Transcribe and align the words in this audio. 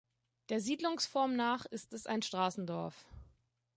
Der 0.49 0.59
Siedlungsform 0.61 1.35
nach 1.35 1.67
ist 1.67 1.93
es 1.93 2.07
ein 2.07 2.23
Straßendorf. 2.23 3.05